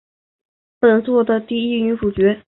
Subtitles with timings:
[0.79, 2.41] 本作的第一女主角。